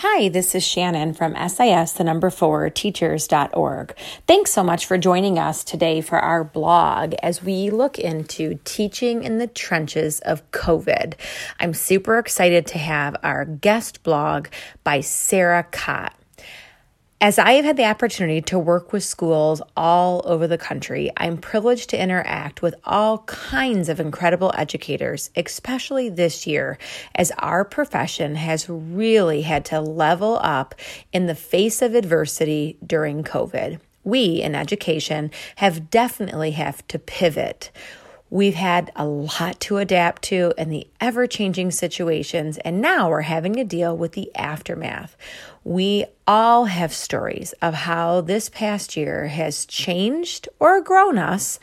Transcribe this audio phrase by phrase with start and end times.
[0.00, 3.96] Hi, this is Shannon from SIS, the number four, teachers.org.
[4.26, 9.24] Thanks so much for joining us today for our blog as we look into teaching
[9.24, 11.14] in the trenches of COVID.
[11.60, 14.48] I'm super excited to have our guest blog
[14.84, 16.12] by Sarah Cott.
[17.18, 21.38] As I have had the opportunity to work with schools all over the country, I'm
[21.38, 26.76] privileged to interact with all kinds of incredible educators, especially this year,
[27.14, 30.74] as our profession has really had to level up
[31.10, 33.80] in the face of adversity during COVID.
[34.04, 37.70] We in education have definitely have to pivot.
[38.28, 43.22] We've had a lot to adapt to in the ever changing situations, and now we're
[43.22, 45.16] having to deal with the aftermath.
[45.62, 51.60] We all have stories of how this past year has changed or grown us.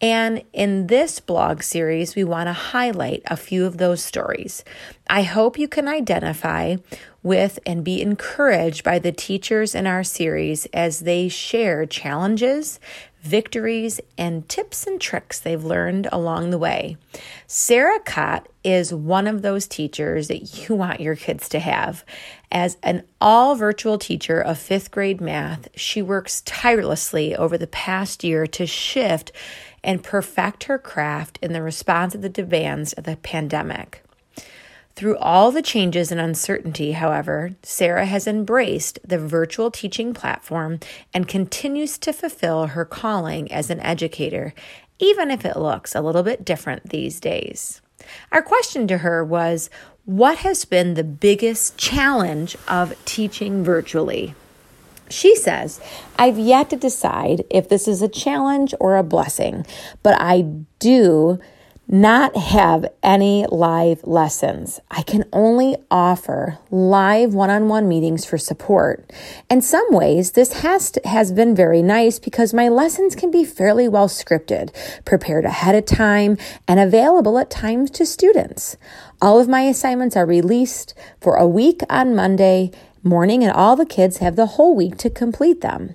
[0.00, 4.62] And in this blog series, we want to highlight a few of those stories.
[5.08, 6.76] I hope you can identify
[7.22, 12.78] with and be encouraged by the teachers in our series as they share challenges,
[13.26, 16.96] victories, and tips and tricks they've learned along the way.
[17.46, 22.04] Sarah Cott is one of those teachers that you want your kids to have.
[22.50, 28.24] As an all virtual teacher of fifth grade math, she works tirelessly over the past
[28.24, 29.32] year to shift
[29.84, 34.02] and perfect her craft in the response to the demands of the pandemic.
[34.96, 40.80] Through all the changes and uncertainty, however, Sarah has embraced the virtual teaching platform
[41.12, 44.54] and continues to fulfill her calling as an educator,
[44.98, 47.82] even if it looks a little bit different these days.
[48.32, 49.68] Our question to her was
[50.06, 54.34] What has been the biggest challenge of teaching virtually?
[55.10, 55.78] She says,
[56.18, 59.66] I've yet to decide if this is a challenge or a blessing,
[60.02, 60.40] but I
[60.78, 61.38] do
[61.88, 64.80] not have any live lessons.
[64.90, 69.12] I can only offer live one-on-one meetings for support.
[69.48, 73.44] In some ways, this has to, has been very nice because my lessons can be
[73.44, 76.36] fairly well scripted, prepared ahead of time,
[76.66, 78.76] and available at times to students.
[79.22, 82.72] All of my assignments are released for a week on Monday
[83.04, 85.94] morning and all the kids have the whole week to complete them.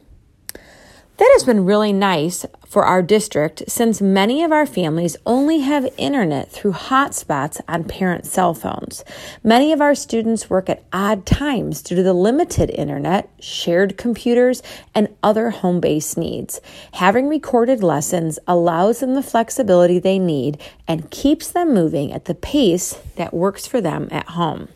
[1.21, 5.93] That has been really nice for our district since many of our families only have
[5.95, 9.03] internet through hotspots on parent cell phones.
[9.43, 14.63] Many of our students work at odd times due to the limited internet, shared computers,
[14.95, 16.59] and other home based needs.
[16.93, 22.33] Having recorded lessons allows them the flexibility they need and keeps them moving at the
[22.33, 24.69] pace that works for them at home.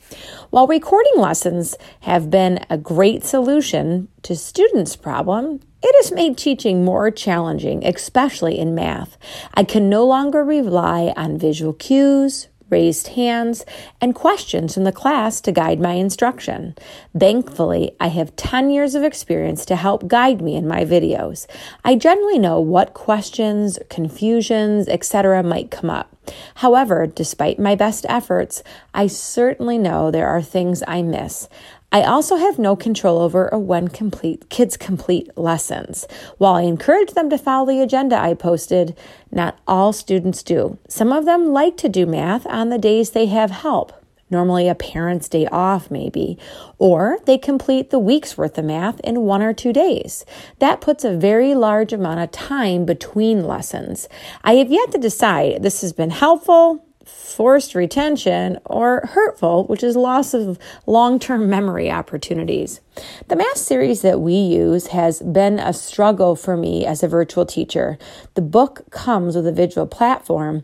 [0.55, 6.85] While recording lessons have been a great solution to students' problem, it has made teaching
[6.85, 9.17] more challenging, especially in math.
[9.53, 13.65] I can no longer rely on visual cues, raised hands,
[14.01, 16.75] and questions from the class to guide my instruction.
[17.17, 21.45] Thankfully, I have 10 years of experience to help guide me in my videos.
[21.83, 25.43] I generally know what questions, confusions, etc.
[25.43, 26.15] might come up.
[26.55, 31.47] However, despite my best efforts, I certainly know there are things I miss.
[31.95, 36.06] I also have no control over when complete kids complete lessons.
[36.38, 38.97] While I encourage them to follow the agenda I posted,
[39.31, 40.78] not all students do.
[40.89, 43.94] Some of them like to do math on the days they have help.
[44.29, 46.38] Normally, a parent's day off, maybe,
[46.78, 50.25] or they complete the week's worth of math in one or two days.
[50.59, 54.09] That puts a very large amount of time between lessons.
[54.44, 59.95] I have yet to decide this has been helpful, forced retention, or hurtful, which is
[59.95, 62.81] loss of long term memory opportunities.
[63.27, 67.45] The math series that we use has been a struggle for me as a virtual
[67.45, 67.97] teacher.
[68.33, 70.63] The book comes with a visual platform,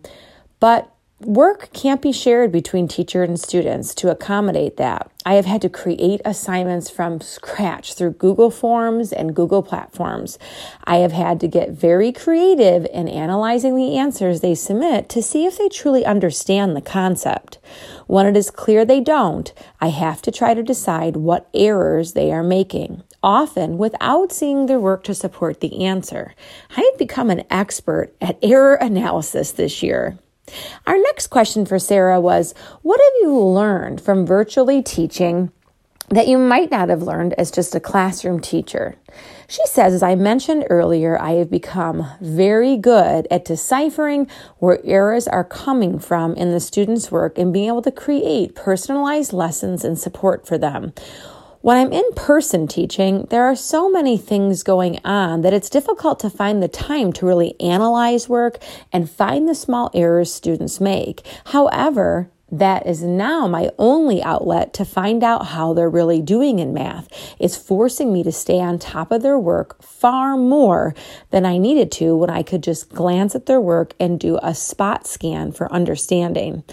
[0.59, 0.90] but
[1.25, 5.11] Work can't be shared between teacher and students to accommodate that.
[5.23, 10.39] I have had to create assignments from scratch through Google Forms and Google platforms.
[10.83, 15.45] I have had to get very creative in analyzing the answers they submit to see
[15.45, 17.59] if they truly understand the concept.
[18.07, 22.31] When it is clear they don't, I have to try to decide what errors they
[22.31, 26.33] are making often without seeing their work to support the answer.
[26.75, 30.17] I have become an expert at error analysis this year.
[30.87, 35.51] Our next question for Sarah was What have you learned from virtually teaching
[36.09, 38.95] that you might not have learned as just a classroom teacher?
[39.47, 44.27] She says, as I mentioned earlier, I have become very good at deciphering
[44.59, 49.33] where errors are coming from in the students' work and being able to create personalized
[49.33, 50.93] lessons and support for them.
[51.61, 56.19] When I'm in person teaching, there are so many things going on that it's difficult
[56.21, 58.57] to find the time to really analyze work
[58.91, 61.21] and find the small errors students make.
[61.45, 66.73] However, that is now my only outlet to find out how they're really doing in
[66.73, 67.07] math.
[67.37, 70.95] It's forcing me to stay on top of their work far more
[71.29, 74.55] than I needed to when I could just glance at their work and do a
[74.55, 76.63] spot scan for understanding.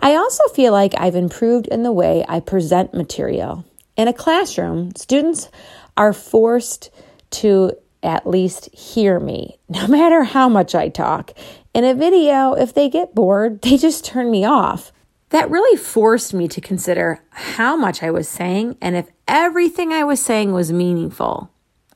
[0.00, 3.66] I also feel like I've improved in the way I present material.
[3.98, 5.48] In a classroom, students
[5.96, 6.90] are forced
[7.30, 11.32] to at least hear me, no matter how much I talk.
[11.74, 14.92] In a video, if they get bored, they just turn me off.
[15.30, 20.04] That really forced me to consider how much I was saying and if everything I
[20.04, 21.50] was saying was meaningful.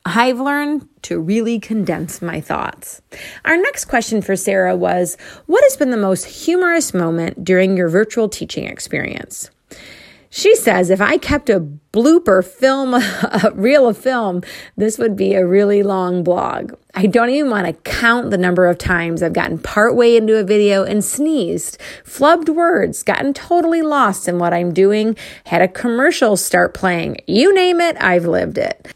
[0.05, 3.01] I've learned to really condense my thoughts.
[3.45, 5.15] Our next question for Sarah was
[5.45, 9.49] What has been the most humorous moment during your virtual teaching experience?
[10.35, 14.41] She says if I kept a blooper film, a reel of film,
[14.75, 16.73] this would be a really long blog.
[16.95, 20.43] I don't even want to count the number of times I've gotten partway into a
[20.43, 25.15] video and sneezed, flubbed words, gotten totally lost in what I'm doing,
[25.45, 27.17] had a commercial start playing.
[27.27, 28.87] You name it, I've lived it.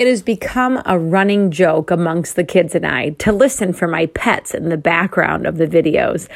[0.00, 4.06] It has become a running joke amongst the kids and I to listen for my
[4.06, 6.26] pets in the background of the videos.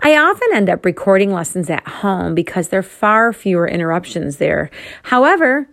[0.00, 4.70] I often end up recording lessons at home because there are far fewer interruptions there.
[5.04, 5.68] However,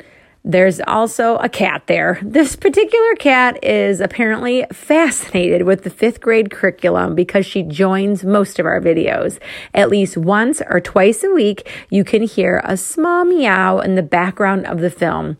[0.46, 2.19] there's also a cat there.
[2.22, 8.60] This particular cat is apparently fascinated with the fifth grade curriculum because she joins most
[8.60, 9.40] of our videos.
[9.74, 14.04] At least once or twice a week, you can hear a small meow in the
[14.04, 15.38] background of the film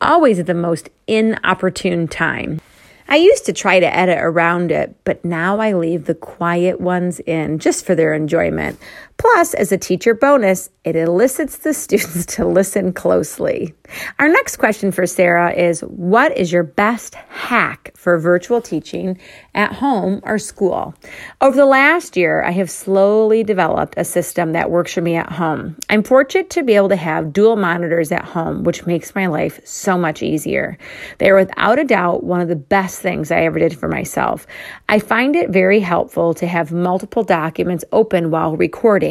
[0.00, 2.60] always at the most inopportune time.
[3.08, 7.18] I used to try to edit around it, but now I leave the quiet ones
[7.20, 8.78] in just for their enjoyment.
[9.20, 13.74] Plus, as a teacher bonus, it elicits the students to listen closely.
[14.18, 19.18] Our next question for Sarah is What is your best hack for virtual teaching
[19.54, 20.94] at home or school?
[21.42, 25.32] Over the last year, I have slowly developed a system that works for me at
[25.32, 25.76] home.
[25.90, 29.60] I'm fortunate to be able to have dual monitors at home, which makes my life
[29.66, 30.78] so much easier.
[31.18, 34.46] They are without a doubt one of the best things I ever did for myself.
[34.88, 39.09] I find it very helpful to have multiple documents open while recording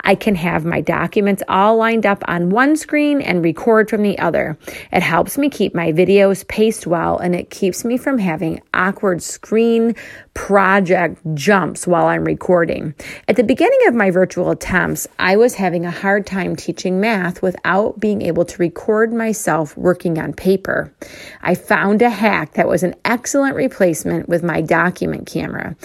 [0.00, 4.18] I can have my documents all lined up on one screen and record from the
[4.18, 4.56] other.
[4.92, 9.22] It helps me keep my videos paced well and it keeps me from having awkward
[9.22, 9.94] screen
[10.34, 12.94] project jumps while I'm recording.
[13.26, 17.42] At the beginning of my virtual attempts, I was having a hard time teaching math
[17.42, 20.94] without being able to record myself working on paper.
[21.42, 25.76] I found a hack that was an excellent replacement with my document camera.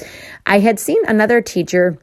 [0.45, 1.97] I had seen another teacher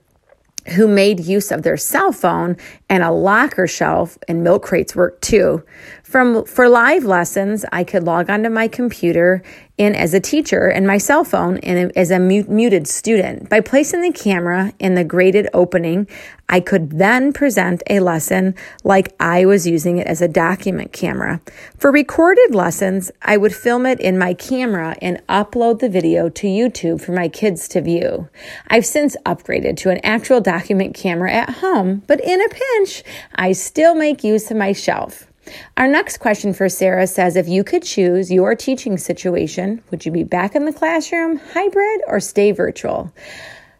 [0.76, 2.56] who made use of their cell phone
[2.88, 5.64] and a locker shelf and milk crates work too.
[6.10, 9.44] From for live lessons, I could log onto my computer
[9.78, 13.48] in as a teacher and my cell phone and as a muted student.
[13.48, 16.08] By placing the camera in the graded opening,
[16.48, 21.40] I could then present a lesson like I was using it as a document camera.
[21.78, 26.48] For recorded lessons, I would film it in my camera and upload the video to
[26.48, 28.28] YouTube for my kids to view.
[28.66, 33.04] I've since upgraded to an actual document camera at home, but in a pinch,
[33.36, 35.29] I still make use of my shelf.
[35.76, 40.12] Our next question for Sarah says If you could choose your teaching situation, would you
[40.12, 43.12] be back in the classroom, hybrid, or stay virtual?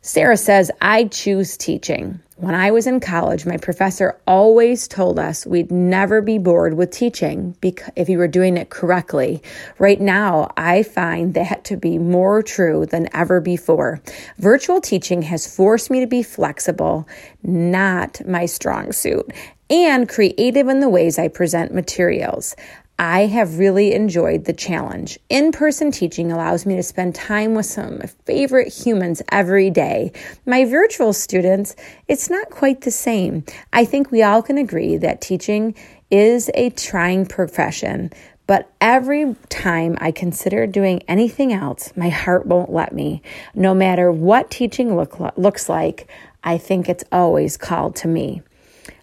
[0.03, 2.21] Sarah says, I choose teaching.
[2.37, 6.91] When I was in college, my professor always told us we'd never be bored with
[6.91, 9.43] teaching if you were doing it correctly.
[9.79, 14.01] Right now, I find that to be more true than ever before.
[14.39, 17.07] Virtual teaching has forced me to be flexible,
[17.43, 19.31] not my strong suit,
[19.69, 22.57] and creative in the ways I present materials.
[23.03, 25.19] I have really enjoyed the challenge.
[25.31, 29.71] In person teaching allows me to spend time with some of my favorite humans every
[29.71, 30.13] day.
[30.45, 31.77] My virtual students,
[32.09, 33.45] it's not quite the same.
[33.73, 35.75] I think we all can agree that teaching
[36.11, 38.13] is a trying profession,
[38.47, 43.23] but every time I consider doing anything else, my heart won't let me.
[43.55, 46.07] No matter what teaching look, looks like,
[46.45, 48.43] I think it's always called to me.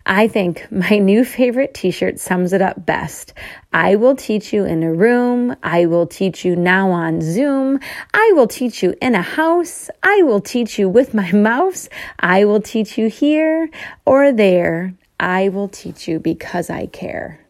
[0.09, 3.33] I think my new favorite t shirt sums it up best.
[3.73, 5.55] I will teach you in a room.
[5.61, 7.79] I will teach you now on Zoom.
[8.13, 9.89] I will teach you in a house.
[10.01, 11.89] I will teach you with my mouse.
[12.17, 13.69] I will teach you here
[14.05, 14.93] or there.
[15.19, 17.46] I will teach you because I care.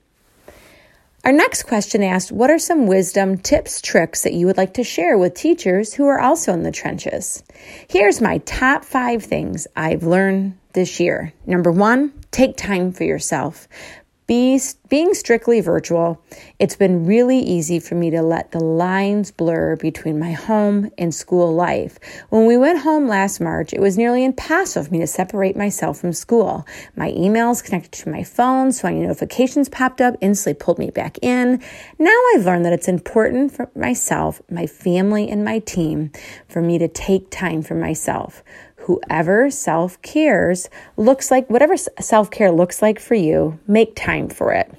[1.28, 4.84] Our next question asked What are some wisdom, tips, tricks that you would like to
[4.86, 7.44] share with teachers who are also in the trenches?
[7.90, 11.34] Here's my top five things I've learned this year.
[11.46, 13.68] Number one, take time for yourself.
[14.28, 16.22] Be, being strictly virtual,
[16.60, 21.16] it's been really easy for me to let the lines blur between my home and
[21.16, 21.98] school life.
[22.28, 26.02] When we went home last March, it was nearly impossible for me to separate myself
[26.02, 26.68] from school.
[26.98, 31.18] My emails connected to my phone, so any notifications popped up instantly pulled me back
[31.22, 31.64] in.
[31.98, 36.12] Now I've learned that it's important for myself, my family, and my team
[36.50, 38.44] for me to take time for myself
[38.88, 44.54] whoever self cares looks like, whatever self care looks like for you, make time for
[44.54, 44.72] it.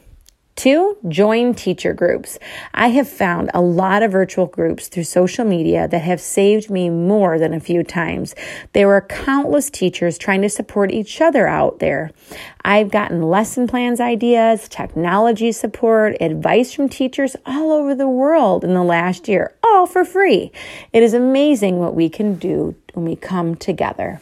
[0.59, 2.37] Two, join teacher groups.
[2.75, 6.91] I have found a lot of virtual groups through social media that have saved me
[6.91, 8.35] more than a few times.
[8.73, 12.11] There are countless teachers trying to support each other out there.
[12.65, 18.75] I've gotten lesson plans ideas, technology support, advice from teachers all over the world in
[18.75, 20.51] the last year, all for free.
[20.93, 24.21] It is amazing what we can do when we come together.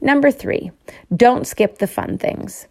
[0.00, 0.72] Number three,
[1.14, 2.66] don't skip the fun things.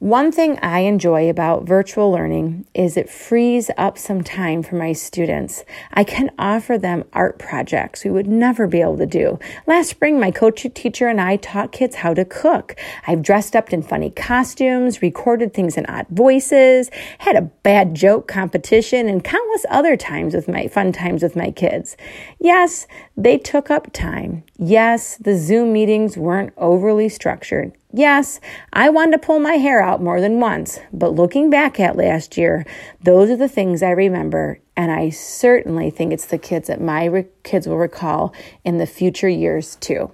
[0.00, 4.92] One thing I enjoy about virtual learning is it frees up some time for my
[4.92, 5.64] students.
[5.92, 9.40] I can offer them art projects we would never be able to do.
[9.66, 12.76] Last spring, my coach teacher and I taught kids how to cook.
[13.08, 18.28] I've dressed up in funny costumes, recorded things in odd voices, had a bad joke
[18.28, 21.96] competition, and countless other times with my fun times with my kids.
[22.38, 22.86] Yes,
[23.16, 24.44] they took up time.
[24.58, 27.72] Yes, the Zoom meetings weren't overly structured.
[27.92, 28.38] Yes,
[28.70, 32.36] I wanted to pull my hair out more than once, but looking back at last
[32.36, 32.66] year,
[33.02, 37.06] those are the things I remember, and I certainly think it's the kids that my
[37.06, 40.10] re- kids will recall in the future years too.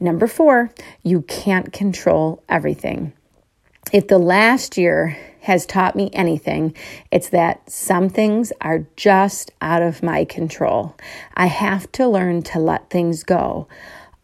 [0.00, 0.70] Number four,
[1.02, 3.12] you can't control everything.
[3.92, 6.74] If the last year has taught me anything,
[7.10, 10.96] it's that some things are just out of my control.
[11.34, 13.68] I have to learn to let things go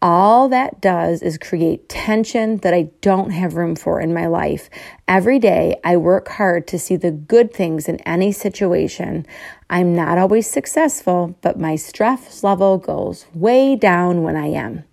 [0.01, 4.69] all that does is create tension that I don't have room for in my life.
[5.07, 9.25] Every day, I work hard to see the good things in any situation.
[9.69, 14.83] I'm not always successful, but my stress level goes way down when I am.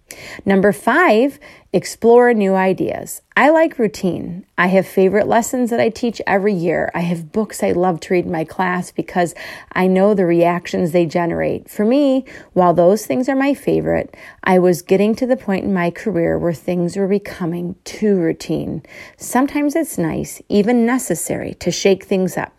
[0.44, 1.38] Number five,
[1.74, 3.20] explore new ideas.
[3.36, 4.46] I like routine.
[4.56, 6.92] I have favorite lessons that I teach every year.
[6.94, 9.34] I have books I love to read in my class because
[9.72, 11.68] I know the reactions they generate.
[11.68, 15.74] For me, while those things are my favorite, I was getting to the point in
[15.74, 18.84] my career where things were becoming too routine.
[19.16, 22.54] Sometimes it's nice, even necessary, to shake things up.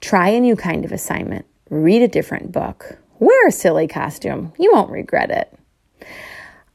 [0.00, 1.46] Try a new kind of assignment.
[1.68, 2.96] Read a different book.
[3.18, 4.52] Wear a silly costume.
[4.56, 5.58] You won't regret it.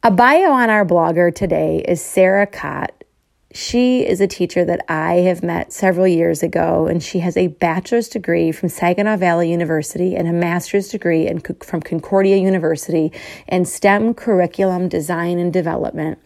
[0.03, 3.03] A bio on our blogger today is Sarah Cott.
[3.51, 7.47] She is a teacher that I have met several years ago, and she has a
[7.47, 13.11] bachelor's degree from Saginaw Valley University and a master's degree in, from Concordia University
[13.47, 16.19] in STEM curriculum design and development.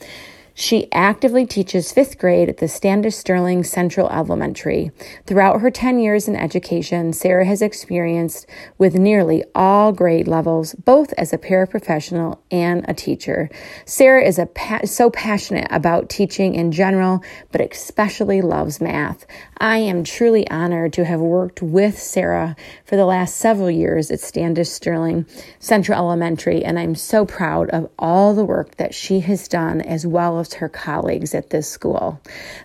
[0.53, 4.91] She actively teaches fifth grade at the Standish Sterling Central Elementary.
[5.25, 8.45] Throughout her 10 years in education, Sarah has experienced
[8.77, 13.49] with nearly all grade levels, both as a paraprofessional and a teacher.
[13.85, 19.25] Sarah is a pa- so passionate about teaching in general, but especially loves math.
[19.57, 24.19] I am truly honored to have worked with Sarah for the last several years at
[24.19, 25.25] Standish Sterling
[25.59, 30.05] Central Elementary, and I'm so proud of all the work that she has done as
[30.05, 32.19] well her colleagues at this school.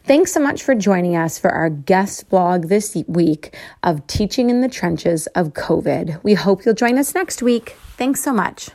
[0.05, 4.61] Thanks so much for joining us for our guest blog this week of Teaching in
[4.61, 6.23] the Trenches of COVID.
[6.23, 7.77] We hope you'll join us next week.
[7.97, 8.71] Thanks so much.